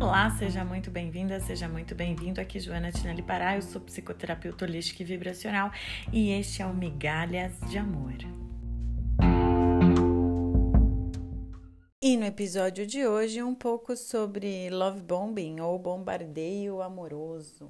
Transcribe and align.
Olá, 0.00 0.30
seja 0.30 0.64
muito 0.64 0.92
bem-vinda, 0.92 1.40
seja 1.40 1.68
muito 1.68 1.92
bem-vindo. 1.92 2.40
Aqui 2.40 2.60
Joana 2.60 2.92
Tinelli 2.92 3.20
Pará, 3.20 3.56
eu 3.56 3.62
sou 3.62 3.80
psicoterapeuta 3.80 4.64
holística 4.64 5.02
e 5.02 5.04
vibracional 5.04 5.72
e 6.12 6.30
este 6.30 6.62
é 6.62 6.66
o 6.66 6.72
Migalhas 6.72 7.58
de 7.68 7.78
Amor. 7.78 8.14
E 12.00 12.16
no 12.16 12.24
episódio 12.24 12.86
de 12.86 13.08
hoje 13.08 13.42
um 13.42 13.56
pouco 13.56 13.96
sobre 13.96 14.70
love 14.70 15.02
bombing 15.02 15.60
ou 15.60 15.76
bombardeio 15.80 16.80
amoroso. 16.80 17.68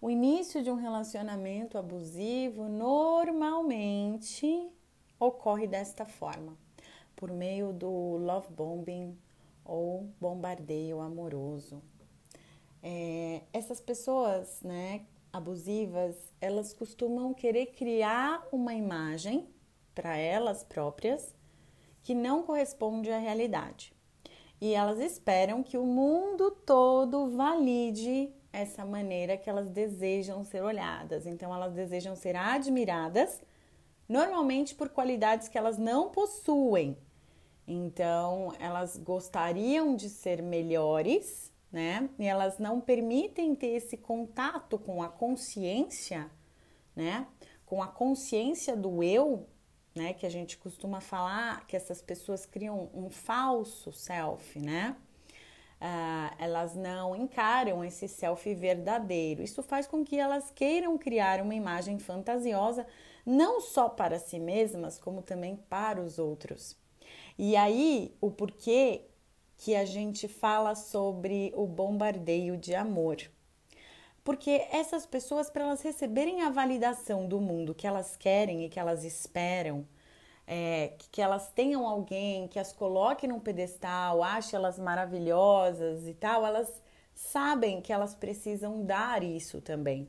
O 0.00 0.10
início 0.10 0.60
de 0.60 0.72
um 0.72 0.76
relacionamento 0.76 1.78
abusivo 1.78 2.68
normalmente 2.68 4.68
ocorre 5.20 5.68
desta 5.68 6.04
forma, 6.04 6.58
por 7.14 7.30
meio 7.30 7.72
do 7.72 8.16
love 8.16 8.52
bombing 8.52 9.16
ou 9.64 10.10
bombardeio 10.20 11.00
amoroso. 11.00 11.82
É, 12.82 13.42
essas 13.52 13.80
pessoas, 13.80 14.60
né, 14.62 15.06
abusivas, 15.32 16.16
elas 16.40 16.72
costumam 16.72 17.32
querer 17.32 17.66
criar 17.66 18.46
uma 18.52 18.74
imagem 18.74 19.48
para 19.94 20.16
elas 20.16 20.64
próprias 20.64 21.34
que 22.02 22.14
não 22.14 22.42
corresponde 22.42 23.10
à 23.10 23.18
realidade. 23.18 23.94
E 24.60 24.74
elas 24.74 25.00
esperam 25.00 25.62
que 25.62 25.76
o 25.76 25.84
mundo 25.84 26.50
todo 26.50 27.30
valide 27.30 28.32
essa 28.52 28.84
maneira 28.84 29.36
que 29.36 29.48
elas 29.48 29.70
desejam 29.70 30.44
ser 30.44 30.62
olhadas. 30.62 31.26
Então, 31.26 31.54
elas 31.54 31.72
desejam 31.72 32.14
ser 32.14 32.36
admiradas, 32.36 33.40
normalmente 34.08 34.74
por 34.74 34.90
qualidades 34.90 35.48
que 35.48 35.56
elas 35.56 35.78
não 35.78 36.10
possuem. 36.10 36.96
Então, 37.66 38.52
elas 38.58 38.96
gostariam 38.96 39.94
de 39.94 40.08
ser 40.08 40.42
melhores, 40.42 41.52
né? 41.70 42.10
E 42.18 42.26
elas 42.26 42.58
não 42.58 42.80
permitem 42.80 43.54
ter 43.54 43.68
esse 43.68 43.96
contato 43.96 44.78
com 44.78 45.02
a 45.02 45.08
consciência, 45.08 46.30
né? 46.94 47.26
Com 47.64 47.82
a 47.82 47.86
consciência 47.86 48.76
do 48.76 49.02
eu, 49.02 49.46
né? 49.94 50.12
Que 50.12 50.26
a 50.26 50.30
gente 50.30 50.58
costuma 50.58 51.00
falar 51.00 51.66
que 51.66 51.76
essas 51.76 52.02
pessoas 52.02 52.44
criam 52.44 52.90
um 52.92 53.10
falso 53.10 53.92
self, 53.92 54.58
né? 54.58 54.96
Uh, 55.80 56.34
elas 56.38 56.76
não 56.76 57.16
encaram 57.16 57.84
esse 57.84 58.06
self 58.06 58.54
verdadeiro. 58.54 59.42
Isso 59.42 59.62
faz 59.62 59.86
com 59.86 60.04
que 60.04 60.16
elas 60.16 60.50
queiram 60.50 60.96
criar 60.96 61.40
uma 61.40 61.54
imagem 61.54 61.98
fantasiosa, 61.98 62.86
não 63.26 63.60
só 63.60 63.88
para 63.88 64.18
si 64.18 64.38
mesmas, 64.38 64.98
como 64.98 65.22
também 65.22 65.56
para 65.56 66.00
os 66.00 66.20
outros. 66.20 66.81
E 67.38 67.56
aí, 67.56 68.14
o 68.20 68.30
porquê 68.30 69.06
que 69.56 69.76
a 69.76 69.84
gente 69.84 70.26
fala 70.26 70.74
sobre 70.74 71.52
o 71.54 71.66
bombardeio 71.66 72.56
de 72.56 72.74
amor. 72.74 73.18
Porque 74.24 74.66
essas 74.70 75.06
pessoas, 75.06 75.50
para 75.50 75.64
elas 75.64 75.82
receberem 75.82 76.42
a 76.42 76.50
validação 76.50 77.28
do 77.28 77.40
mundo 77.40 77.74
que 77.74 77.86
elas 77.86 78.16
querem 78.16 78.64
e 78.64 78.68
que 78.68 78.80
elas 78.80 79.04
esperam, 79.04 79.86
é, 80.46 80.94
que 81.10 81.22
elas 81.22 81.48
tenham 81.50 81.86
alguém 81.86 82.48
que 82.48 82.58
as 82.58 82.72
coloque 82.72 83.26
num 83.26 83.40
pedestal, 83.40 84.22
ache 84.22 84.56
elas 84.56 84.78
maravilhosas 84.78 86.06
e 86.06 86.14
tal, 86.14 86.44
elas 86.44 86.82
sabem 87.14 87.80
que 87.80 87.92
elas 87.92 88.14
precisam 88.14 88.84
dar 88.84 89.22
isso 89.22 89.60
também. 89.60 90.08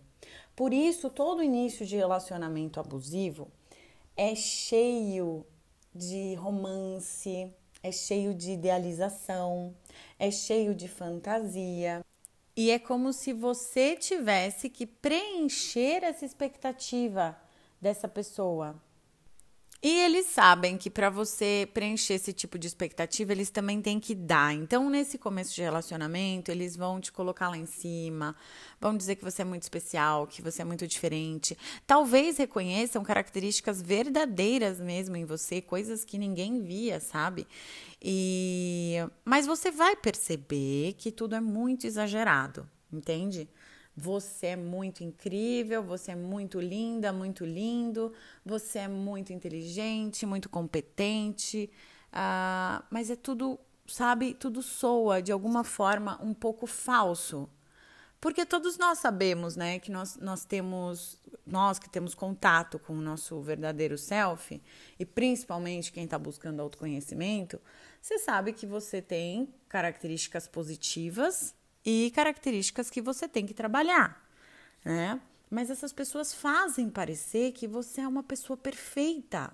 Por 0.56 0.74
isso, 0.74 1.10
todo 1.10 1.44
início 1.44 1.86
de 1.86 1.96
relacionamento 1.96 2.80
abusivo 2.80 3.52
é 4.16 4.36
cheio 4.36 5.46
de 5.94 6.36
romance, 6.36 7.54
é 7.82 7.92
cheio 7.92 8.34
de 8.34 8.52
idealização, 8.52 9.76
é 10.18 10.32
cheio 10.32 10.74
de 10.74 10.88
fantasia. 10.88 12.02
E 12.56 12.70
é 12.72 12.78
como 12.78 13.12
se 13.12 13.34
você 13.34 13.96
tivesse 13.96 14.70
que 14.70 14.86
preencher 14.86 16.04
essa 16.04 16.26
expectativa 16.26 17.36
dessa 17.82 18.08
pessoa. 18.08 18.76
E 19.86 20.00
eles 20.00 20.28
sabem 20.28 20.78
que 20.78 20.90
para 20.90 21.10
você 21.10 21.68
preencher 21.74 22.14
esse 22.14 22.32
tipo 22.32 22.58
de 22.58 22.66
expectativa, 22.68 23.34
eles 23.34 23.50
também 23.50 23.82
têm 23.82 24.00
que 24.00 24.16
dar. 24.16 24.54
Então, 24.54 24.90
nesse 24.90 25.18
começo 25.18 25.54
de 25.54 25.62
relacionamento, 25.62 26.50
eles 26.50 26.78
vão 26.78 27.02
te 27.02 27.12
colocar 27.12 27.50
lá 27.50 27.58
em 27.58 27.66
cima, 27.66 28.34
vão 28.80 28.96
dizer 28.96 29.18
que 29.18 29.26
você 29.26 29.42
é 29.42 29.46
muito 29.46 29.64
especial, 29.64 30.26
que 30.26 30.42
você 30.42 30.62
é 30.62 30.66
muito 30.66 30.88
diferente. 30.88 31.58
Talvez 31.86 32.38
reconheçam 32.38 33.04
características 33.04 33.82
verdadeiras 33.82 34.80
mesmo 34.80 35.18
em 35.18 35.26
você, 35.26 35.60
coisas 35.60 36.06
que 36.06 36.18
ninguém 36.18 36.62
via, 36.62 37.02
sabe? 37.02 37.46
E 38.02 38.96
mas 39.26 39.46
você 39.46 39.70
vai 39.70 39.98
perceber 39.98 40.94
que 40.94 41.12
tudo 41.12 41.36
é 41.36 41.42
muito 41.42 41.86
exagerado, 41.86 42.66
entende? 42.90 43.50
Você 43.96 44.48
é 44.48 44.56
muito 44.56 45.04
incrível, 45.04 45.84
você 45.84 46.12
é 46.12 46.16
muito 46.16 46.60
linda, 46.60 47.14
muito 47.14 47.46
lindo, 47.46 48.12
você 48.44 48.80
é 48.80 48.88
muito 48.88 49.32
inteligente, 49.32 50.26
muito 50.26 50.50
competente, 50.50 51.70
uh, 52.08 52.84
mas 52.90 53.12
é 53.12 53.16
tudo, 53.16 53.60
sabe, 53.86 54.34
tudo 54.34 54.64
soa 54.64 55.22
de 55.22 55.32
alguma 55.32 55.64
forma 55.64 56.20
um 56.24 56.34
pouco 56.34 56.66
falso. 56.66 57.48
Porque 58.20 58.46
todos 58.46 58.78
nós 58.78 59.00
sabemos, 59.00 59.56
né, 59.56 59.78
que 59.80 59.92
nós, 59.92 60.16
nós 60.16 60.44
temos, 60.44 61.20
nós 61.46 61.78
que 61.78 61.90
temos 61.90 62.16
contato 62.16 62.80
com 62.80 62.94
o 62.94 63.02
nosso 63.02 63.42
verdadeiro 63.42 63.98
self, 63.98 64.60
e 64.98 65.06
principalmente 65.06 65.92
quem 65.92 66.06
está 66.06 66.18
buscando 66.18 66.62
autoconhecimento, 66.62 67.60
você 68.02 68.18
sabe 68.18 68.54
que 68.54 68.66
você 68.66 69.02
tem 69.02 69.54
características 69.68 70.48
positivas 70.48 71.54
e 71.86 72.12
características 72.12 72.90
que 72.90 73.02
você 73.02 73.28
tem 73.28 73.46
que 73.46 73.54
trabalhar, 73.54 74.24
né? 74.84 75.20
Mas 75.50 75.70
essas 75.70 75.94
pessoas 75.94 76.34
fazem 76.34 76.90
parecer 76.90 77.52
que 77.52 77.68
você 77.68 78.02
é 78.02 78.08
uma 78.08 78.24
pessoa 78.24 78.58
perfeita. 78.58 79.52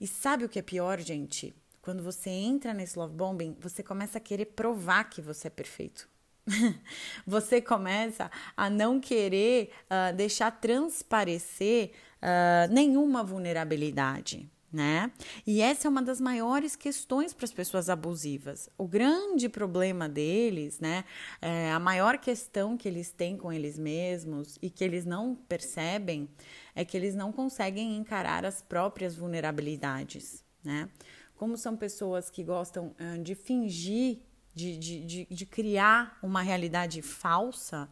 E 0.00 0.06
sabe 0.06 0.44
o 0.44 0.48
que 0.48 0.58
é 0.58 0.62
pior, 0.62 0.98
gente? 1.00 1.54
Quando 1.82 2.02
você 2.02 2.30
entra 2.30 2.72
nesse 2.72 2.98
love 2.98 3.14
bombing, 3.14 3.56
você 3.60 3.82
começa 3.82 4.18
a 4.18 4.20
querer 4.20 4.46
provar 4.46 5.04
que 5.04 5.20
você 5.20 5.48
é 5.48 5.50
perfeito. 5.50 6.08
você 7.26 7.60
começa 7.60 8.30
a 8.56 8.70
não 8.70 8.98
querer 8.98 9.70
uh, 9.84 10.16
deixar 10.16 10.50
transparecer 10.50 11.92
uh, 12.22 12.72
nenhuma 12.72 13.22
vulnerabilidade 13.22 14.50
né? 14.72 15.10
E 15.46 15.62
essa 15.62 15.88
é 15.88 15.90
uma 15.90 16.02
das 16.02 16.20
maiores 16.20 16.76
questões 16.76 17.32
para 17.32 17.44
as 17.44 17.52
pessoas 17.52 17.88
abusivas. 17.88 18.68
O 18.76 18.86
grande 18.86 19.48
problema 19.48 20.08
deles, 20.08 20.78
né? 20.78 21.04
É, 21.40 21.72
a 21.72 21.78
maior 21.78 22.18
questão 22.18 22.76
que 22.76 22.86
eles 22.86 23.10
têm 23.10 23.36
com 23.36 23.52
eles 23.52 23.78
mesmos 23.78 24.58
e 24.60 24.68
que 24.68 24.84
eles 24.84 25.04
não 25.04 25.34
percebem 25.34 26.28
é 26.74 26.84
que 26.84 26.96
eles 26.96 27.14
não 27.14 27.32
conseguem 27.32 27.96
encarar 27.96 28.44
as 28.44 28.60
próprias 28.60 29.16
vulnerabilidades, 29.16 30.44
né? 30.62 30.88
Como 31.34 31.56
são 31.56 31.76
pessoas 31.76 32.28
que 32.28 32.42
gostam 32.42 32.94
de 33.22 33.34
fingir, 33.36 34.18
de, 34.52 34.76
de, 34.76 35.04
de, 35.04 35.26
de 35.30 35.46
criar 35.46 36.18
uma 36.20 36.42
realidade 36.42 37.00
falsa, 37.00 37.88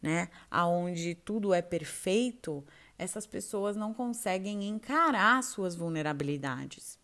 né? 0.00 0.28
Onde 0.50 1.14
tudo 1.14 1.52
é 1.52 1.60
perfeito 1.60 2.64
essas 2.98 3.26
pessoas 3.26 3.76
não 3.76 3.92
conseguem 3.92 4.64
encarar 4.68 5.42
suas 5.42 5.74
vulnerabilidades. 5.74 6.98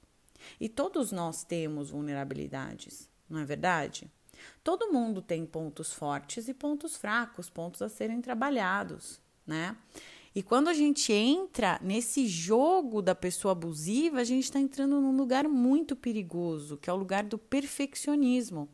E 0.60 0.68
todos 0.68 1.12
nós 1.12 1.44
temos 1.44 1.90
vulnerabilidades, 1.90 3.08
não 3.28 3.38
é 3.40 3.44
verdade? 3.44 4.10
Todo 4.64 4.92
mundo 4.92 5.22
tem 5.22 5.46
pontos 5.46 5.92
fortes 5.92 6.48
e 6.48 6.54
pontos 6.54 6.96
fracos, 6.96 7.48
pontos 7.48 7.82
a 7.82 7.88
serem 7.88 8.20
trabalhados, 8.20 9.20
né? 9.46 9.76
E 10.34 10.42
quando 10.42 10.68
a 10.68 10.72
gente 10.72 11.12
entra 11.12 11.78
nesse 11.82 12.26
jogo 12.26 13.02
da 13.02 13.14
pessoa 13.14 13.52
abusiva, 13.52 14.20
a 14.20 14.24
gente 14.24 14.44
está 14.44 14.58
entrando 14.58 14.98
num 14.98 15.14
lugar 15.14 15.46
muito 15.46 15.94
perigoso, 15.94 16.78
que 16.78 16.88
é 16.88 16.92
o 16.92 16.96
lugar 16.96 17.22
do 17.22 17.36
perfeccionismo, 17.36 18.66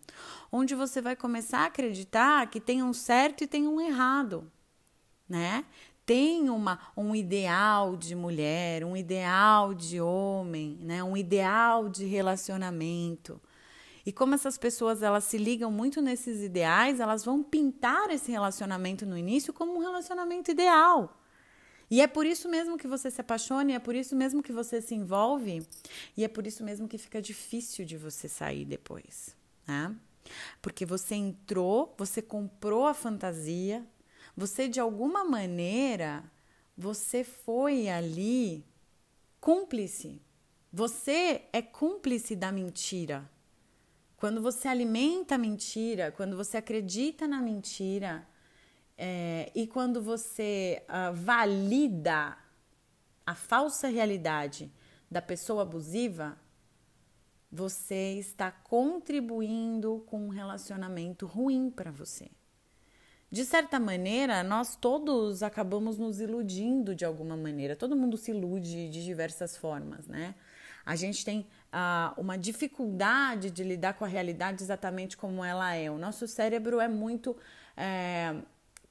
onde 0.53 0.77
você 0.77 1.03
vai 1.03 1.17
começar 1.17 1.61
a 1.61 1.67
acreditar 1.67 2.49
que 2.49 2.61
tem 2.61 2.81
um 2.81 2.93
certo 2.93 3.43
e 3.43 3.49
tem 3.49 3.67
um 3.67 3.81
errado, 3.81 4.51
né? 5.29 5.65
Tem 6.09 6.49
uma, 6.49 6.81
um 6.97 7.15
ideal 7.15 7.95
de 7.95 8.15
mulher, 8.15 8.83
um 8.83 8.97
ideal 8.97 9.75
de 9.75 10.01
homem, 10.01 10.79
né? 10.81 11.05
um 11.05 11.15
ideal 11.15 11.87
de 11.87 12.07
relacionamento. 12.07 13.39
E 14.07 14.11
como 14.11 14.35
essas 14.35 14.57
pessoas 14.57 15.03
elas 15.03 15.25
se 15.25 15.37
ligam 15.37 15.71
muito 15.71 16.01
nesses 16.01 16.41
ideais, 16.41 16.99
elas 16.99 17.27
vão 17.27 17.43
pintar 17.43 18.09
esse 18.09 18.31
relacionamento 18.31 19.05
no 19.05 19.19
início 19.19 19.53
como 19.53 19.77
um 19.77 19.81
relacionamento 19.81 20.51
ideal. 20.51 21.21
E 21.91 22.01
é 22.01 22.07
por 22.07 22.25
isso 22.25 22.49
mesmo 22.49 22.79
que 22.79 22.89
você 22.89 23.11
se 23.11 23.21
apaixona, 23.21 23.73
e 23.73 23.75
é 23.75 23.79
por 23.79 23.95
isso 23.95 24.17
mesmo 24.17 24.43
que 24.43 24.51
você 24.53 24.81
se 24.81 24.95
envolve, 24.95 25.63
e 26.17 26.25
é 26.25 26.29
por 26.29 26.47
isso 26.47 26.65
mesmo 26.65 26.89
que 26.89 26.97
fica 26.97 27.21
difícil 27.21 27.85
de 27.85 27.99
você 27.99 28.31
sair 28.31 28.65
depois, 28.65 29.37
né? 29.67 29.95
Porque 30.63 30.87
você 30.87 31.17
entrou, 31.17 31.95
você 31.99 32.23
comprou 32.23 32.87
a 32.87 32.95
fantasia, 32.95 33.87
você 34.39 34.69
de 34.69 34.79
alguma 34.79 35.25
maneira 35.25 36.23
você 36.77 37.25
foi 37.25 37.89
ali 37.89 38.65
cúmplice. 39.41 40.23
Você 40.73 41.43
é 41.53 41.61
cúmplice 41.61 42.37
da 42.37 42.53
mentira. 42.53 43.29
Quando 44.17 44.41
você 44.41 44.69
alimenta 44.69 45.35
a 45.35 45.39
mentira, 45.39 46.13
quando 46.13 46.37
você 46.37 46.57
acredita 46.57 47.27
na 47.27 47.41
mentira 47.41 48.25
é, 48.97 49.51
e 49.57 49.67
quando 49.67 50.01
você 50.01 50.85
uh, 50.89 51.13
valida 51.13 52.39
a 53.27 53.35
falsa 53.35 53.89
realidade 53.89 54.73
da 55.11 55.21
pessoa 55.21 55.63
abusiva, 55.63 56.39
você 57.51 58.13
está 58.13 58.53
contribuindo 58.53 60.05
com 60.07 60.27
um 60.27 60.29
relacionamento 60.29 61.27
ruim 61.27 61.71
para 61.71 61.91
você. 61.91 62.31
De 63.31 63.45
certa 63.45 63.79
maneira, 63.79 64.43
nós 64.43 64.75
todos 64.75 65.43
acabamos 65.43 65.99
nos 65.99 66.21
iludindo 66.21 66.95
de 66.95 67.05
alguma 67.05 67.37
maneira. 67.37 67.77
Todo 67.77 67.95
mundo 67.95 68.17
se 68.17 68.31
ilude 68.31 68.89
de 68.89 69.05
diversas 69.05 69.57
formas, 69.57 70.07
né? 70.07 70.35
A 70.85 70.97
gente 70.97 71.23
tem 71.23 71.47
ah, 71.71 72.15
uma 72.17 72.39
dificuldade 72.39 73.51
de 73.51 73.63
lidar 73.63 73.93
com 73.93 74.07
a 74.07 74.09
realidade 74.09 74.63
exatamente 74.63 75.19
como 75.19 75.45
ela 75.45 75.75
é. 75.75 75.91
O 75.91 75.99
nosso 75.99 76.27
cérebro 76.27 76.81
é 76.81 76.89
muito 76.89 77.37
é, 77.77 78.35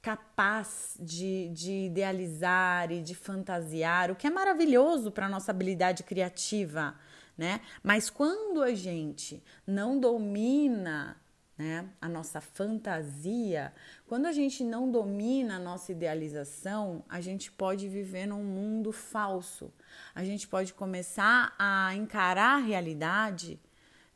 capaz 0.00 0.96
de, 1.00 1.48
de 1.48 1.86
idealizar 1.86 2.92
e 2.92 3.00
de 3.00 3.16
fantasiar, 3.16 4.12
o 4.12 4.14
que 4.16 4.28
é 4.28 4.30
maravilhoso 4.30 5.10
para 5.10 5.26
a 5.26 5.28
nossa 5.28 5.50
habilidade 5.50 6.04
criativa, 6.04 6.94
né? 7.36 7.60
Mas 7.82 8.08
quando 8.08 8.62
a 8.62 8.72
gente 8.72 9.42
não 9.66 9.98
domina 9.98 11.16
né? 11.58 11.88
A 12.00 12.08
nossa 12.08 12.40
fantasia, 12.40 13.74
quando 14.06 14.26
a 14.26 14.32
gente 14.32 14.62
não 14.62 14.88
domina 14.88 15.56
a 15.56 15.58
nossa 15.58 15.90
idealização, 15.90 17.04
a 17.08 17.20
gente 17.20 17.50
pode 17.50 17.88
viver 17.88 18.26
num 18.26 18.44
mundo 18.44 18.92
falso. 18.92 19.72
A 20.14 20.22
gente 20.22 20.46
pode 20.46 20.72
começar 20.72 21.52
a 21.58 21.94
encarar 21.96 22.58
a 22.58 22.64
realidade 22.64 23.60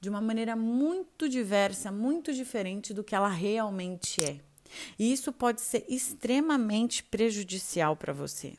de 0.01 0.09
uma 0.09 0.21
maneira 0.21 0.55
muito 0.55 1.29
diversa, 1.29 1.91
muito 1.91 2.33
diferente 2.33 2.95
do 2.95 3.03
que 3.03 3.15
ela 3.15 3.29
realmente 3.29 4.25
é. 4.25 4.41
E 4.97 5.13
isso 5.13 5.33
pode 5.33 5.61
ser 5.61 5.85
extremamente 5.89 7.03
prejudicial 7.03 7.97
para 7.97 8.13
você. 8.13 8.55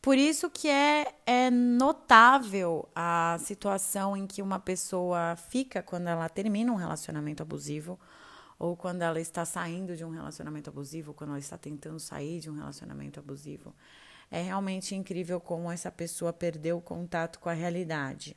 Por 0.00 0.18
isso 0.18 0.50
que 0.50 0.68
é, 0.68 1.14
é 1.24 1.50
notável 1.50 2.88
a 2.94 3.36
situação 3.38 4.16
em 4.16 4.26
que 4.26 4.42
uma 4.42 4.58
pessoa 4.58 5.36
fica 5.36 5.80
quando 5.80 6.08
ela 6.08 6.28
termina 6.28 6.72
um 6.72 6.76
relacionamento 6.76 7.42
abusivo 7.42 8.00
ou 8.62 8.76
quando 8.76 9.02
ela 9.02 9.18
está 9.18 9.44
saindo 9.44 9.96
de 9.96 10.04
um 10.04 10.10
relacionamento 10.10 10.70
abusivo, 10.70 11.12
quando 11.12 11.30
ela 11.30 11.38
está 11.40 11.58
tentando 11.58 11.98
sair 11.98 12.38
de 12.38 12.48
um 12.48 12.54
relacionamento 12.54 13.18
abusivo. 13.18 13.74
É 14.30 14.40
realmente 14.40 14.94
incrível 14.94 15.40
como 15.40 15.68
essa 15.68 15.90
pessoa 15.90 16.32
perdeu 16.32 16.78
o 16.78 16.80
contato 16.80 17.40
com 17.40 17.48
a 17.48 17.52
realidade. 17.52 18.36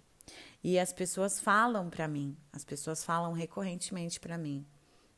E 0.64 0.80
as 0.80 0.92
pessoas 0.92 1.40
falam 1.40 1.92
para 1.92 2.08
mim, 2.08 2.36
as 2.52 2.66
pessoas 2.66 3.04
falam 3.04 3.34
recorrentemente 3.34 4.20
para 4.20 4.36
mim. 4.36 4.66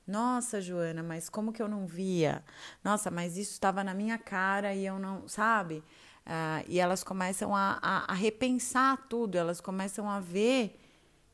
Nossa, 0.05 0.59
Joana, 0.59 1.01
mas 1.01 1.29
como 1.29 1.53
que 1.53 1.61
eu 1.61 1.69
não 1.69 1.87
via? 1.87 2.43
Nossa, 2.83 3.09
mas 3.09 3.37
isso 3.37 3.53
estava 3.53 3.85
na 3.85 3.93
minha 3.93 4.17
cara 4.17 4.75
e 4.75 4.85
eu 4.85 4.99
não, 4.99 5.25
sabe? 5.25 5.77
Uh, 6.25 6.67
e 6.67 6.81
elas 6.81 7.01
começam 7.01 7.55
a, 7.55 7.79
a, 7.81 8.11
a 8.11 8.13
repensar 8.13 9.07
tudo, 9.07 9.37
elas 9.37 9.61
começam 9.61 10.09
a 10.09 10.19
ver 10.19 10.77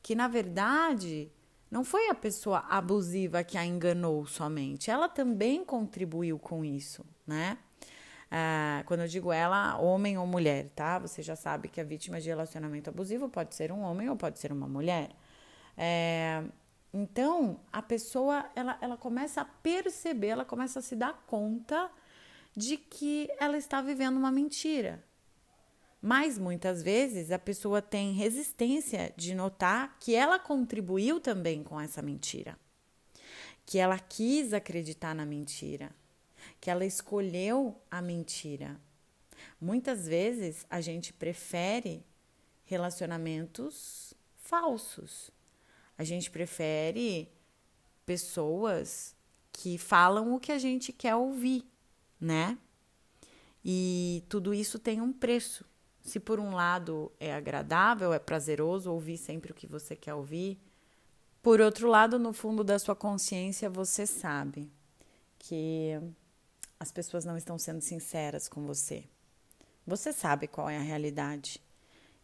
que, 0.00 0.14
na 0.14 0.28
verdade, 0.28 1.28
não 1.70 1.84
foi 1.84 2.08
a 2.08 2.14
pessoa 2.14 2.64
abusiva 2.68 3.42
que 3.42 3.58
a 3.58 3.64
enganou 3.64 4.26
somente, 4.26 4.90
ela 4.90 5.08
também 5.08 5.64
contribuiu 5.64 6.38
com 6.38 6.64
isso, 6.64 7.04
né? 7.26 7.58
Ah, 8.30 8.82
quando 8.86 9.00
eu 9.00 9.06
digo 9.08 9.32
ela, 9.32 9.76
homem 9.78 10.18
ou 10.18 10.26
mulher, 10.26 10.70
tá? 10.74 10.98
Você 10.98 11.22
já 11.22 11.36
sabe 11.36 11.68
que 11.68 11.80
a 11.80 11.84
vítima 11.84 12.20
de 12.20 12.28
relacionamento 12.28 12.90
abusivo 12.90 13.28
pode 13.28 13.54
ser 13.54 13.70
um 13.70 13.80
homem 13.80 14.10
ou 14.10 14.16
pode 14.16 14.38
ser 14.38 14.50
uma 14.50 14.66
mulher. 14.66 15.10
É, 15.76 16.42
então, 16.92 17.60
a 17.72 17.82
pessoa, 17.82 18.48
ela, 18.54 18.78
ela 18.80 18.96
começa 18.96 19.40
a 19.40 19.44
perceber, 19.44 20.28
ela 20.28 20.44
começa 20.44 20.78
a 20.78 20.82
se 20.82 20.96
dar 20.96 21.24
conta 21.26 21.90
de 22.56 22.76
que 22.76 23.28
ela 23.38 23.56
está 23.56 23.80
vivendo 23.80 24.16
uma 24.16 24.30
mentira, 24.30 25.04
mas 26.06 26.38
muitas 26.38 26.82
vezes 26.82 27.30
a 27.30 27.38
pessoa 27.38 27.80
tem 27.80 28.12
resistência 28.12 29.14
de 29.16 29.34
notar 29.34 29.96
que 29.98 30.14
ela 30.14 30.38
contribuiu 30.38 31.18
também 31.18 31.62
com 31.62 31.80
essa 31.80 32.02
mentira, 32.02 32.58
que 33.64 33.78
ela 33.78 33.98
quis 33.98 34.52
acreditar 34.52 35.14
na 35.14 35.24
mentira, 35.24 35.90
que 36.60 36.68
ela 36.68 36.84
escolheu 36.84 37.80
a 37.90 38.02
mentira. 38.02 38.78
Muitas 39.58 40.06
vezes 40.06 40.66
a 40.68 40.78
gente 40.78 41.10
prefere 41.10 42.04
relacionamentos 42.66 44.12
falsos. 44.36 45.30
A 45.96 46.04
gente 46.04 46.30
prefere 46.30 47.32
pessoas 48.04 49.16
que 49.50 49.78
falam 49.78 50.34
o 50.34 50.38
que 50.38 50.52
a 50.52 50.58
gente 50.58 50.92
quer 50.92 51.14
ouvir, 51.14 51.64
né? 52.20 52.58
E 53.64 54.22
tudo 54.28 54.52
isso 54.52 54.78
tem 54.78 55.00
um 55.00 55.10
preço. 55.10 55.64
Se 56.04 56.20
por 56.20 56.38
um 56.38 56.54
lado 56.54 57.10
é 57.18 57.34
agradável, 57.34 58.12
é 58.12 58.20
prazeroso 58.20 58.92
ouvir 58.92 59.16
sempre 59.16 59.50
o 59.50 59.54
que 59.54 59.66
você 59.66 59.96
quer 59.96 60.14
ouvir, 60.14 60.60
por 61.44 61.60
outro 61.60 61.88
lado, 61.88 62.18
no 62.18 62.32
fundo 62.32 62.64
da 62.64 62.78
sua 62.78 62.96
consciência, 62.96 63.68
você 63.68 64.06
sabe 64.06 64.72
que 65.38 65.90
as 66.80 66.90
pessoas 66.90 67.22
não 67.26 67.36
estão 67.36 67.58
sendo 67.58 67.82
sinceras 67.82 68.48
com 68.48 68.64
você. 68.66 69.04
Você 69.86 70.10
sabe 70.10 70.48
qual 70.48 70.70
é 70.70 70.78
a 70.78 70.80
realidade. 70.80 71.60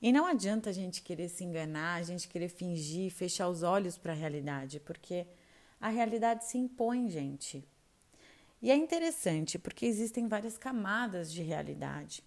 E 0.00 0.10
não 0.10 0.24
adianta 0.24 0.70
a 0.70 0.72
gente 0.72 1.02
querer 1.02 1.28
se 1.28 1.44
enganar, 1.44 1.96
a 1.96 2.02
gente 2.02 2.26
querer 2.26 2.48
fingir, 2.48 3.12
fechar 3.12 3.50
os 3.50 3.62
olhos 3.62 3.98
para 3.98 4.12
a 4.12 4.16
realidade, 4.16 4.80
porque 4.80 5.26
a 5.78 5.90
realidade 5.90 6.46
se 6.46 6.56
impõe, 6.56 7.10
gente. 7.10 7.62
E 8.62 8.70
é 8.70 8.74
interessante 8.74 9.58
porque 9.58 9.84
existem 9.84 10.28
várias 10.28 10.56
camadas 10.56 11.30
de 11.30 11.42
realidade. 11.42 12.24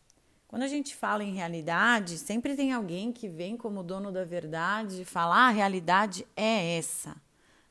Quando 0.54 0.62
a 0.62 0.68
gente 0.68 0.96
fala 0.96 1.24
em 1.24 1.34
realidade, 1.34 2.16
sempre 2.16 2.56
tem 2.56 2.72
alguém 2.74 3.12
que 3.12 3.28
vem 3.28 3.58
como 3.58 3.82
dono 3.82 4.12
da 4.12 4.24
verdade 4.24 5.02
e 5.02 5.04
fala: 5.04 5.36
ah, 5.36 5.48
a 5.48 5.50
realidade 5.50 6.28
é 6.36 6.78
essa, 6.78 7.20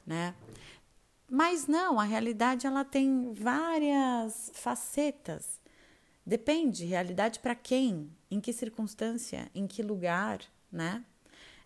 né? 0.05 0.35
Mas 1.31 1.69
não, 1.69 2.01
a 2.01 2.03
realidade 2.03 2.67
ela 2.67 2.85
tem 2.85 3.33
várias 3.35 4.51
facetas. 4.53 5.61
Depende, 6.27 6.85
realidade 6.85 7.39
para 7.39 7.55
quem, 7.55 8.11
em 8.29 8.41
que 8.41 8.53
circunstância, 8.53 9.49
em 9.55 9.69
que 9.69 9.81
lugar, 9.81 10.41
né? 10.69 11.05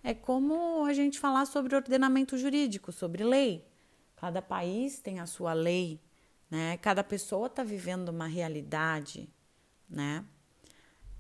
É 0.05 0.13
como 0.13 0.85
a 0.85 0.93
gente 0.93 1.19
falar 1.19 1.47
sobre 1.47 1.75
ordenamento 1.75 2.37
jurídico, 2.37 2.93
sobre 2.93 3.25
lei. 3.25 3.67
Cada 4.17 4.43
país 4.43 4.99
tem 4.99 5.19
a 5.19 5.25
sua 5.25 5.55
lei, 5.55 5.99
né? 6.51 6.77
Cada 6.77 7.03
pessoa 7.03 7.47
está 7.47 7.65
vivendo 7.65 8.11
uma 8.11 8.27
realidade, 8.27 9.31
né? 9.89 10.23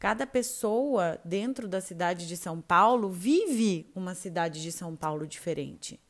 Cada 0.06 0.24
pessoa 0.24 1.18
dentro 1.24 1.66
da 1.66 1.80
cidade 1.80 2.28
de 2.28 2.36
São 2.36 2.60
Paulo 2.60 3.10
vive 3.10 3.90
uma 3.92 4.14
cidade 4.14 4.62
de 4.62 4.70
São 4.70 4.94
Paulo 4.94 5.26
diferente. 5.26 6.00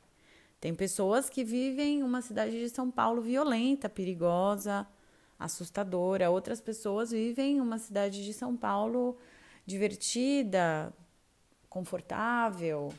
Tem 0.61 0.75
pessoas 0.75 1.31
que 1.31 1.43
vivem 1.43 2.03
uma 2.03 2.21
cidade 2.21 2.61
de 2.61 2.69
São 2.69 2.91
Paulo 2.91 3.23
violenta, 3.23 3.89
perigosa, 3.89 4.87
assustadora. 5.39 6.29
Outras 6.31 6.61
pessoas 6.61 7.11
vivem 7.11 7.59
uma 7.59 7.79
cidade 7.79 8.23
de 8.23 8.35
São 8.35 8.55
Paulo 8.55 9.17
divertida, 9.65 10.93
confortável. 11.67 12.93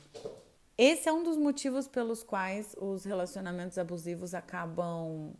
Esse 0.75 1.07
é 1.07 1.13
um 1.13 1.21
dos 1.21 1.37
motivos 1.37 1.87
pelos 1.87 2.23
quais 2.23 2.75
os 2.75 3.05
relacionamentos 3.05 3.77
abusivos 3.77 4.33
acabam 4.33 5.31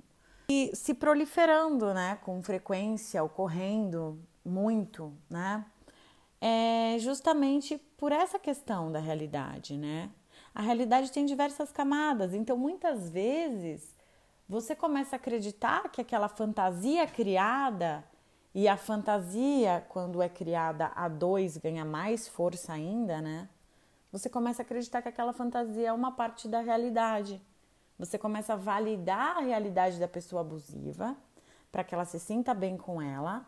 se 0.75 0.93
proliferando, 0.93 1.95
né, 1.95 2.19
com 2.23 2.43
frequência, 2.43 3.23
ocorrendo 3.23 4.23
muito, 4.48 5.13
né? 5.30 5.66
É 6.39 6.98
justamente 7.00 7.77
por 7.98 8.12
essa 8.12 8.39
questão 8.39 8.92
da 8.92 9.00
realidade, 9.00 9.77
né? 9.77 10.10
A 10.54 10.62
realidade 10.62 11.12
tem 11.12 11.25
diversas 11.25 11.72
camadas, 11.72 12.34
então 12.34 12.58
muitas 12.58 13.10
vezes 13.10 13.96
você 14.48 14.75
começa 14.75 15.16
a 15.16 15.18
acreditar 15.18 15.89
que 15.92 16.01
aquela 16.01 16.27
fantasia 16.27 17.06
criada 17.06 18.04
e 18.56 18.68
a 18.68 18.77
fantasia, 18.77 19.86
quando 19.89 20.22
é 20.22 20.30
criada 20.30 20.92
a 20.96 21.08
dois, 21.08 21.58
ganha 21.58 21.86
mais 21.86 22.27
força 22.27 22.74
ainda, 22.74 23.22
né? 23.22 23.50
Você 24.12 24.30
começa 24.30 24.62
a 24.62 24.66
acreditar 24.66 25.01
que 25.01 25.10
aquela 25.10 25.34
fantasia 25.34 25.89
é 25.89 25.94
uma 25.94 26.12
parte 26.12 26.48
da 26.48 26.62
realidade. 26.62 27.42
Você 28.00 28.18
começa 28.18 28.54
a 28.54 28.56
validar 28.56 29.38
a 29.38 29.42
realidade 29.42 30.00
da 30.00 30.08
pessoa 30.08 30.42
abusiva 30.42 31.16
para 31.72 31.84
que 31.84 31.94
ela 31.94 32.06
se 32.06 32.20
sinta 32.20 32.54
bem 32.54 32.77
com 32.77 33.01
ela 33.01 33.46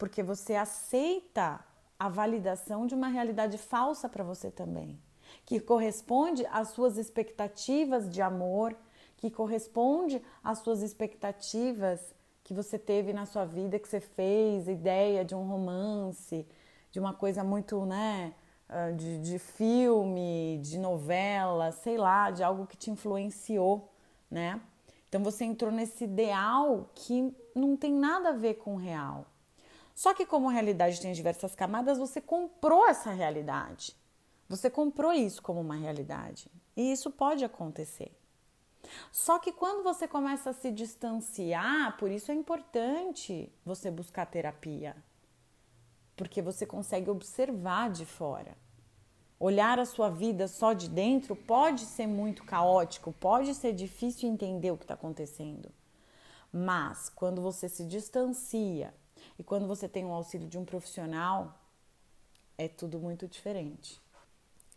porque 0.00 0.22
você 0.22 0.54
aceita 0.54 1.60
a 1.98 2.08
validação 2.08 2.86
de 2.86 2.94
uma 2.94 3.08
realidade 3.08 3.58
falsa 3.58 4.08
para 4.08 4.24
você 4.24 4.50
também, 4.50 4.98
que 5.44 5.60
corresponde 5.60 6.46
às 6.50 6.68
suas 6.68 6.96
expectativas 6.96 8.08
de 8.08 8.22
amor, 8.22 8.74
que 9.18 9.30
corresponde 9.30 10.22
às 10.42 10.60
suas 10.60 10.80
expectativas 10.80 12.00
que 12.42 12.54
você 12.54 12.78
teve 12.78 13.12
na 13.12 13.26
sua 13.26 13.44
vida, 13.44 13.78
que 13.78 13.86
você 13.86 14.00
fez, 14.00 14.68
ideia 14.68 15.22
de 15.22 15.34
um 15.34 15.46
romance, 15.46 16.48
de 16.90 16.98
uma 16.98 17.12
coisa 17.12 17.44
muito, 17.44 17.84
né, 17.84 18.32
uh, 18.70 18.96
de, 18.96 19.18
de 19.18 19.38
filme, 19.38 20.58
de 20.62 20.78
novela, 20.78 21.72
sei 21.72 21.98
lá, 21.98 22.30
de 22.30 22.42
algo 22.42 22.66
que 22.66 22.76
te 22.78 22.90
influenciou, 22.90 23.92
né? 24.30 24.58
Então 25.10 25.22
você 25.22 25.44
entrou 25.44 25.70
nesse 25.70 26.04
ideal 26.04 26.88
que 26.94 27.36
não 27.54 27.76
tem 27.76 27.92
nada 27.92 28.30
a 28.30 28.32
ver 28.32 28.54
com 28.54 28.76
o 28.76 28.78
real. 28.78 29.26
Só 30.00 30.14
que 30.14 30.24
como 30.24 30.48
a 30.48 30.52
realidade 30.52 30.98
tem 30.98 31.12
diversas 31.12 31.54
camadas, 31.54 31.98
você 31.98 32.22
comprou 32.22 32.88
essa 32.88 33.10
realidade. 33.10 33.94
Você 34.48 34.70
comprou 34.70 35.12
isso 35.12 35.42
como 35.42 35.60
uma 35.60 35.74
realidade. 35.74 36.50
E 36.74 36.90
isso 36.90 37.10
pode 37.10 37.44
acontecer. 37.44 38.10
Só 39.12 39.38
que 39.38 39.52
quando 39.52 39.82
você 39.82 40.08
começa 40.08 40.48
a 40.48 40.52
se 40.54 40.70
distanciar, 40.70 41.98
por 41.98 42.10
isso 42.10 42.32
é 42.32 42.34
importante 42.34 43.52
você 43.62 43.90
buscar 43.90 44.24
terapia. 44.24 44.96
Porque 46.16 46.40
você 46.40 46.64
consegue 46.64 47.10
observar 47.10 47.90
de 47.90 48.06
fora. 48.06 48.56
Olhar 49.38 49.78
a 49.78 49.84
sua 49.84 50.08
vida 50.08 50.48
só 50.48 50.72
de 50.72 50.88
dentro 50.88 51.36
pode 51.36 51.82
ser 51.82 52.06
muito 52.06 52.42
caótico, 52.42 53.12
pode 53.12 53.54
ser 53.54 53.74
difícil 53.74 54.30
entender 54.30 54.70
o 54.70 54.78
que 54.78 54.84
está 54.84 54.94
acontecendo. 54.94 55.70
Mas 56.50 57.10
quando 57.10 57.42
você 57.42 57.68
se 57.68 57.84
distancia 57.84 58.94
e 59.40 59.42
quando 59.42 59.66
você 59.66 59.88
tem 59.88 60.04
o 60.04 60.12
auxílio 60.12 60.46
de 60.46 60.58
um 60.58 60.64
profissional, 60.64 61.58
é 62.58 62.68
tudo 62.68 63.00
muito 63.00 63.26
diferente. 63.26 63.98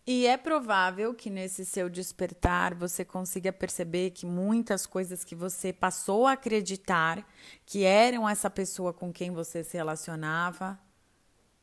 E 0.07 0.25
é 0.25 0.37
provável 0.37 1.13
que 1.13 1.29
nesse 1.29 1.65
seu 1.65 1.89
despertar 1.89 2.73
você 2.73 3.05
consiga 3.05 3.53
perceber 3.53 4.11
que 4.11 4.25
muitas 4.25 4.85
coisas 4.85 5.23
que 5.23 5.35
você 5.35 5.71
passou 5.71 6.25
a 6.25 6.31
acreditar 6.31 7.27
que 7.65 7.83
eram 7.83 8.27
essa 8.27 8.49
pessoa 8.49 8.91
com 8.91 9.13
quem 9.13 9.31
você 9.31 9.63
se 9.63 9.77
relacionava 9.77 10.79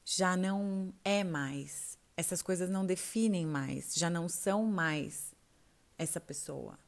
já 0.04 0.36
não 0.36 0.92
é 1.02 1.24
mais 1.24 1.98
essas 2.20 2.42
coisas 2.42 2.68
não 2.68 2.84
definem 2.84 3.46
mais, 3.46 3.94
já 3.94 4.10
não 4.10 4.28
são 4.28 4.66
mais 4.66 5.34
essa 5.96 6.20
pessoa. 6.20 6.78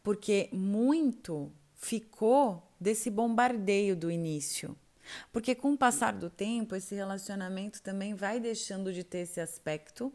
Porque 0.00 0.48
muito 0.52 1.52
ficou 1.74 2.62
desse 2.80 3.10
bombardeio 3.10 3.96
do 3.96 4.10
início. 4.10 4.76
Porque 5.32 5.54
com 5.54 5.72
o 5.72 5.78
passar 5.78 6.12
do 6.12 6.30
tempo, 6.30 6.74
esse 6.74 6.94
relacionamento 6.94 7.82
também 7.82 8.14
vai 8.14 8.40
deixando 8.40 8.92
de 8.92 9.04
ter 9.04 9.18
esse 9.18 9.40
aspecto 9.40 10.12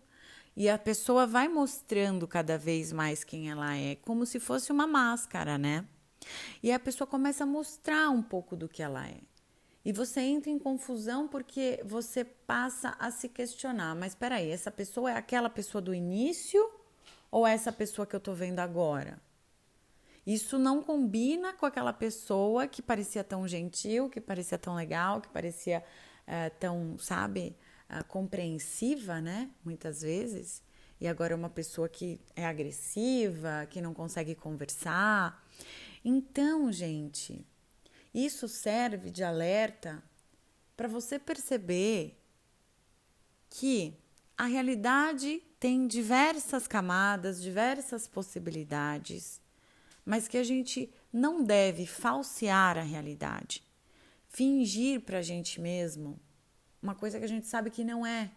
e 0.56 0.68
a 0.70 0.78
pessoa 0.78 1.28
vai 1.28 1.48
mostrando 1.48 2.28
cada 2.28 2.58
vez 2.58 2.92
mais 2.92 3.24
quem 3.24 3.50
ela 3.50 3.76
é, 3.76 3.96
como 3.96 4.26
se 4.26 4.40
fosse 4.40 4.72
uma 4.72 4.88
máscara, 4.88 5.58
né? 5.58 5.86
E 6.64 6.72
a 6.72 6.80
pessoa 6.80 7.08
começa 7.08 7.44
a 7.44 7.48
mostrar 7.48 8.10
um 8.10 8.24
pouco 8.24 8.56
do 8.56 8.68
que 8.68 8.82
ela 8.82 9.08
é. 9.08 9.22
E 9.86 9.94
você 9.94 10.20
entra 10.20 10.50
em 10.50 10.60
confusão 10.60 11.28
porque 11.28 11.82
você 11.86 12.26
passa 12.26 12.96
a 13.00 13.12
se 13.12 13.30
questionar: 13.30 13.96
mas 13.96 14.14
espera 14.14 14.36
aí, 14.36 14.50
essa 14.50 14.72
pessoa 14.72 15.12
é 15.12 15.16
aquela 15.16 15.50
pessoa 15.50 15.82
do 15.82 15.94
início 15.94 16.70
ou 17.32 17.46
é 17.46 17.54
essa 17.54 17.72
pessoa 17.72 18.06
que 18.06 18.16
eu 18.16 18.20
tô 18.20 18.34
vendo 18.34 18.60
agora? 18.60 19.22
Isso 20.28 20.60
não 20.60 20.84
combina 20.84 21.54
com 21.54 21.66
aquela 21.66 21.94
pessoa 21.94 22.68
que 22.68 22.82
parecia 22.82 23.24
tão 23.24 23.48
gentil, 23.48 24.10
que 24.10 24.20
parecia 24.20 24.58
tão 24.58 24.76
legal, 24.76 25.22
que 25.22 25.30
parecia 25.30 25.82
é, 26.28 26.50
tão, 26.50 26.98
sabe, 27.00 27.56
é, 27.88 28.04
compreensiva, 28.04 29.22
né? 29.22 29.50
Muitas 29.64 30.02
vezes. 30.02 30.62
E 31.00 31.08
agora 31.08 31.32
é 31.32 31.36
uma 31.36 31.50
pessoa 31.50 31.88
que 31.88 32.20
é 32.36 32.46
agressiva, 32.46 33.66
que 33.70 33.80
não 33.80 33.94
consegue 33.94 34.36
conversar. 34.36 35.42
Então, 36.04 36.70
gente, 36.74 37.48
isso 38.14 38.50
serve 38.50 39.10
de 39.10 39.24
alerta 39.24 40.04
para 40.76 40.90
você 40.90 41.18
perceber 41.18 42.22
que 43.50 43.98
a 44.38 44.44
realidade 44.44 45.42
tem 45.58 45.88
diversas 45.88 46.68
camadas, 46.68 47.42
diversas 47.42 48.10
possibilidades, 48.10 49.40
mas 50.08 50.26
que 50.26 50.38
a 50.38 50.44
gente 50.44 50.90
não 51.12 51.44
deve 51.44 51.86
falsear 51.86 52.78
a 52.78 52.82
realidade, 52.82 53.62
fingir 54.30 55.02
para 55.02 55.18
a 55.20 55.22
gente 55.22 55.60
mesmo 55.60 56.18
uma 56.82 56.96
coisa 56.96 57.20
que 57.20 57.26
a 57.26 57.28
gente 57.28 57.46
sabe 57.46 57.70
que 57.70 57.84
não 57.84 58.06
é. 58.06 58.32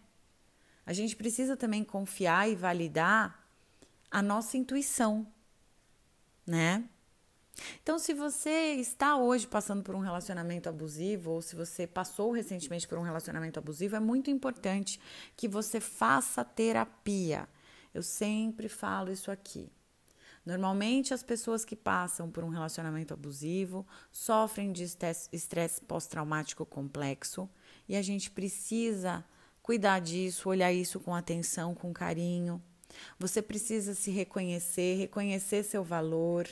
A 0.85 0.91
gente 0.91 1.15
precisa 1.15 1.55
também 1.55 1.81
confiar 1.81 2.49
e 2.49 2.55
validar 2.55 3.47
a 4.09 4.21
nossa 4.21 4.57
intuição, 4.57 5.25
né? 6.45 6.83
Então, 7.81 7.97
se 7.97 8.13
você 8.13 8.73
está 8.73 9.15
hoje 9.15 9.47
passando 9.47 9.81
por 9.81 9.95
um 9.95 9.99
relacionamento 9.99 10.67
abusivo, 10.67 11.31
ou 11.31 11.41
se 11.41 11.55
você 11.55 11.87
passou 11.87 12.33
recentemente 12.33 12.85
por 12.85 12.97
um 12.97 13.03
relacionamento 13.03 13.59
abusivo, 13.59 13.95
é 13.95 13.99
muito 13.99 14.29
importante 14.29 14.99
que 15.37 15.47
você 15.47 15.79
faça 15.79 16.43
terapia. 16.43 17.47
Eu 17.93 18.03
sempre 18.03 18.67
falo 18.67 19.09
isso 19.09 19.31
aqui. 19.31 19.71
Normalmente, 20.45 21.13
as 21.13 21.21
pessoas 21.21 21.63
que 21.63 21.75
passam 21.75 22.29
por 22.29 22.43
um 22.43 22.49
relacionamento 22.49 23.13
abusivo 23.13 23.85
sofrem 24.11 24.71
de 24.71 24.83
estresse 25.31 25.81
pós-traumático 25.81 26.65
complexo 26.65 27.49
e 27.87 27.95
a 27.95 28.01
gente 28.01 28.31
precisa 28.31 29.23
cuidar 29.61 29.99
disso, 29.99 30.49
olhar 30.49 30.73
isso 30.73 30.99
com 30.99 31.13
atenção, 31.13 31.75
com 31.75 31.93
carinho. 31.93 32.61
Você 33.19 33.41
precisa 33.41 33.93
se 33.93 34.09
reconhecer, 34.11 34.97
reconhecer 34.97 35.63
seu 35.63 35.83
valor, 35.83 36.47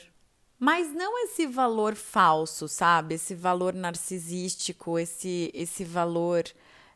mas 0.58 0.94
não 0.94 1.24
esse 1.24 1.46
valor 1.46 1.94
falso, 1.94 2.68
sabe? 2.68 3.16
Esse 3.16 3.34
valor 3.34 3.74
narcisístico, 3.74 4.98
esse, 4.98 5.50
esse 5.52 5.84
valor 5.84 6.44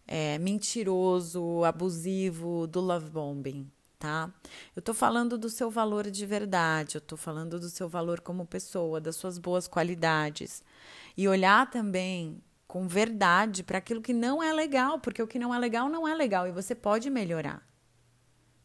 é, 0.06 0.38
mentiroso, 0.38 1.64
abusivo 1.64 2.66
do 2.66 2.80
love 2.80 3.10
bombing, 3.10 3.70
tá? 4.04 4.30
Eu 4.76 4.82
tô 4.82 4.92
falando 4.92 5.38
do 5.38 5.48
seu 5.48 5.70
valor 5.70 6.10
de 6.10 6.26
verdade, 6.26 6.96
eu 6.96 7.00
tô 7.00 7.16
falando 7.16 7.58
do 7.58 7.70
seu 7.70 7.88
valor 7.88 8.20
como 8.20 8.44
pessoa, 8.44 9.00
das 9.00 9.16
suas 9.16 9.38
boas 9.38 9.66
qualidades. 9.66 10.62
E 11.16 11.26
olhar 11.26 11.70
também 11.70 12.42
com 12.68 12.86
verdade 12.86 13.62
para 13.62 13.78
aquilo 13.78 14.02
que 14.02 14.12
não 14.12 14.42
é 14.42 14.52
legal, 14.52 14.98
porque 14.98 15.22
o 15.22 15.26
que 15.26 15.38
não 15.38 15.54
é 15.54 15.58
legal 15.58 15.88
não 15.88 16.06
é 16.06 16.14
legal 16.14 16.46
e 16.46 16.52
você 16.52 16.74
pode 16.74 17.08
melhorar. 17.08 17.66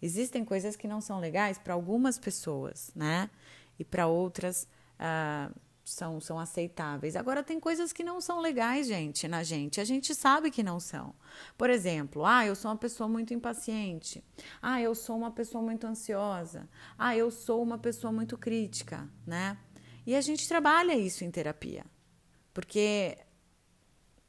Existem 0.02 0.44
coisas 0.44 0.76
que 0.76 0.90
não 0.90 1.00
são 1.00 1.22
legais 1.22 1.58
para 1.58 1.74
algumas 1.74 2.20
pessoas, 2.20 2.92
né? 2.94 3.30
E 3.78 3.86
para 3.86 4.08
outras 4.08 4.68
uh, 5.00 5.56
são, 5.90 6.20
são 6.22 6.40
aceitáveis. 6.40 7.16
Agora, 7.16 7.44
tem 7.44 7.60
coisas 7.60 7.92
que 7.92 8.04
não 8.04 8.22
são 8.22 8.40
legais, 8.40 8.88
gente, 8.88 9.28
na 9.28 9.44
gente. 9.44 9.82
A 9.82 9.84
gente 9.84 10.14
sabe 10.14 10.52
que 10.52 10.62
não 10.62 10.80
são. 10.80 11.16
Por 11.58 11.70
exemplo, 11.70 12.26
ah, 12.26 12.46
eu 12.46 12.56
sou 12.56 12.72
uma 12.72 12.78
pessoa 12.78 13.10
muito 13.10 13.34
impaciente. 13.34 14.24
Ah, 14.62 14.80
eu 14.80 14.94
sou 14.94 15.18
uma 15.18 15.32
pessoa 15.32 15.64
muito 15.64 15.88
ansiosa. 15.88 16.70
Ah, 16.98 17.18
eu 17.18 17.32
sou 17.32 17.64
uma 17.64 17.78
pessoa 17.78 18.14
muito 18.14 18.38
crítica, 18.38 19.10
né? 19.26 19.58
E 20.06 20.16
a 20.16 20.22
gente 20.22 20.48
trabalha 20.48 20.96
isso 20.96 21.24
em 21.24 21.32
terapia. 21.32 21.86
Porque 22.54 23.18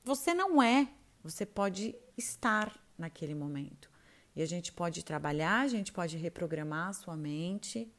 você 0.02 0.32
não 0.32 0.62
é, 0.62 0.88
você 1.22 1.44
pode 1.44 1.94
estar 2.16 2.74
naquele 2.96 3.34
momento. 3.34 3.90
E 4.34 4.40
a 4.40 4.46
gente 4.46 4.72
pode 4.72 5.04
trabalhar, 5.04 5.60
a 5.60 5.68
gente 5.68 5.92
pode 5.92 6.16
reprogramar 6.16 6.88
a 6.88 6.92
sua 6.94 7.16
mente 7.16 7.92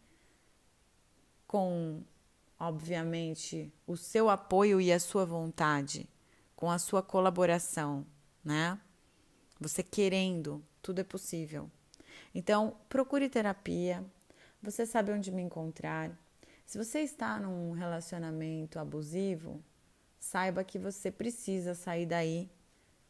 com 1.46 2.04
obviamente, 2.62 3.74
o 3.88 3.98
seu 3.98 4.30
apoio 4.30 4.80
e 4.80 4.94
a 4.94 5.00
sua 5.00 5.26
vontade, 5.26 6.08
com 6.56 6.70
a 6.70 6.78
sua 6.78 7.02
colaboração, 7.02 8.06
né? 8.46 8.80
Você 9.60 9.82
querendo, 9.82 10.64
tudo 10.80 11.00
é 11.00 11.04
possível. 11.04 11.72
Então, 12.36 12.78
procure 12.88 13.28
terapia. 13.30 14.06
Você 14.62 14.86
sabe 14.86 15.12
onde 15.12 15.32
me 15.32 15.42
encontrar. 15.42 16.12
Se 16.64 16.78
você 16.78 17.00
está 17.00 17.40
num 17.40 17.72
relacionamento 17.72 18.78
abusivo, 18.78 19.60
saiba 20.20 20.64
que 20.64 20.78
você 20.78 21.10
precisa 21.10 21.74
sair 21.74 22.06
daí 22.06 22.48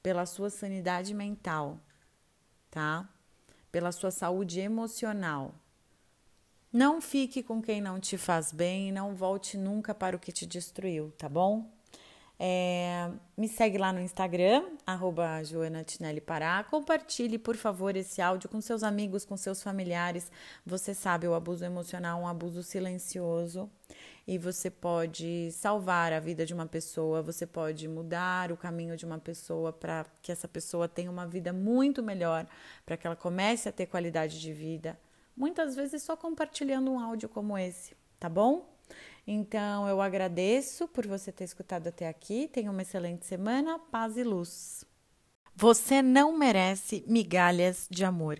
pela 0.01 0.25
sua 0.25 0.49
sanidade 0.49 1.13
mental, 1.13 1.77
tá? 2.69 3.07
Pela 3.69 3.91
sua 3.91 4.11
saúde 4.11 4.61
emocional. 4.61 5.53
Não 6.73 7.01
fique 7.01 7.43
com 7.43 7.61
quem 7.61 7.81
não 7.81 7.99
te 7.99 8.17
faz 8.17 8.53
bem 8.53 8.93
não 8.93 9.13
volte 9.13 9.57
nunca 9.57 9.93
para 9.93 10.15
o 10.15 10.19
que 10.19 10.31
te 10.31 10.45
destruiu, 10.45 11.11
tá 11.17 11.27
bom? 11.27 11.69
É, 12.39 13.11
me 13.37 13.47
segue 13.49 13.77
lá 13.77 13.91
no 13.91 13.99
Instagram, 13.99 14.63
arroba 14.87 15.43
Joana 15.43 15.83
Tinelli 15.83 16.21
Pará. 16.21 16.63
Compartilhe, 16.63 17.37
por 17.37 17.57
favor, 17.57 17.95
esse 17.97 18.21
áudio 18.21 18.49
com 18.49 18.61
seus 18.61 18.83
amigos, 18.83 19.25
com 19.25 19.35
seus 19.35 19.61
familiares. 19.61 20.31
Você 20.65 20.93
sabe, 20.93 21.27
o 21.27 21.35
abuso 21.35 21.65
emocional 21.65 22.19
é 22.19 22.23
um 22.23 22.27
abuso 22.27 22.63
silencioso 22.63 23.69
e 24.25 24.37
você 24.37 24.71
pode 24.71 25.51
salvar 25.51 26.13
a 26.13 26.21
vida 26.21 26.45
de 26.45 26.53
uma 26.53 26.65
pessoa, 26.65 27.21
você 27.21 27.45
pode 27.45 27.85
mudar 27.87 28.49
o 28.49 28.57
caminho 28.57 28.95
de 28.95 29.05
uma 29.05 29.19
pessoa 29.19 29.73
para 29.73 30.05
que 30.21 30.31
essa 30.31 30.47
pessoa 30.47 30.87
tenha 30.87 31.11
uma 31.11 31.27
vida 31.27 31.51
muito 31.51 32.01
melhor, 32.01 32.47
para 32.85 32.95
que 32.95 33.05
ela 33.05 33.15
comece 33.15 33.67
a 33.67 33.73
ter 33.73 33.87
qualidade 33.87 34.39
de 34.39 34.53
vida 34.53 34.97
muitas 35.35 35.75
vezes 35.75 36.03
só 36.03 36.15
compartilhando 36.15 36.91
um 36.91 36.99
áudio 36.99 37.29
como 37.29 37.57
esse, 37.57 37.95
tá 38.19 38.29
bom? 38.29 38.69
Então 39.25 39.87
eu 39.87 40.01
agradeço 40.01 40.87
por 40.87 41.07
você 41.07 41.31
ter 41.31 41.43
escutado 41.43 41.87
até 41.87 42.07
aqui. 42.07 42.49
Tenha 42.51 42.71
uma 42.71 42.81
excelente 42.81 43.25
semana, 43.25 43.79
paz 43.79 44.17
e 44.17 44.23
luz. 44.23 44.83
Você 45.55 46.01
não 46.01 46.37
merece 46.37 47.03
migalhas 47.07 47.87
de 47.89 48.03
amor. 48.03 48.39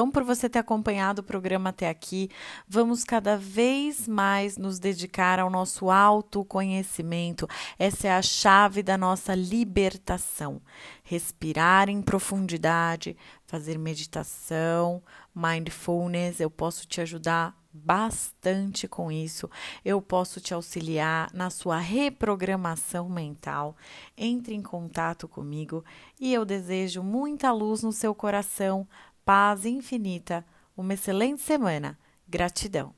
gratidão 0.00 0.10
por 0.10 0.24
você 0.24 0.48
ter 0.48 0.60
acompanhado 0.60 1.20
o 1.20 1.24
programa 1.24 1.70
até 1.70 1.88
aqui. 1.88 2.30
Vamos 2.66 3.04
cada 3.04 3.36
vez 3.36 4.08
mais 4.08 4.56
nos 4.56 4.78
dedicar 4.78 5.38
ao 5.38 5.50
nosso 5.50 5.90
autoconhecimento. 5.90 7.46
Essa 7.78 8.08
é 8.08 8.12
a 8.12 8.22
chave 8.22 8.82
da 8.82 8.96
nossa 8.96 9.34
libertação. 9.34 10.60
Respirar 11.02 11.88
em 11.88 12.00
profundidade, 12.00 13.16
fazer 13.46 13.78
meditação, 13.78 15.02
mindfulness, 15.34 16.40
eu 16.40 16.50
posso 16.50 16.86
te 16.86 17.00
ajudar 17.00 17.60
bastante 17.72 18.88
com 18.88 19.10
isso. 19.12 19.48
Eu 19.84 20.02
posso 20.02 20.40
te 20.40 20.52
auxiliar 20.52 21.30
na 21.32 21.50
sua 21.50 21.78
reprogramação 21.78 23.08
mental. 23.08 23.76
Entre 24.16 24.54
em 24.54 24.62
contato 24.62 25.28
comigo 25.28 25.84
e 26.18 26.32
eu 26.32 26.44
desejo 26.44 27.02
muita 27.02 27.52
luz 27.52 27.82
no 27.82 27.92
seu 27.92 28.14
coração, 28.14 28.86
paz 29.30 29.64
infinita, 29.64 30.44
uma 30.76 30.94
excelente 30.94 31.40
semana. 31.40 31.96
Gratidão. 32.26 32.92